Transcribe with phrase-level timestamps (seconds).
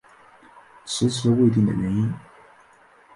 [0.83, 2.11] 迟迟未定的原因